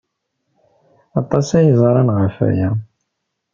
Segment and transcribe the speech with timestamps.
[1.19, 2.69] Aṭas ay ẓran ɣef waya.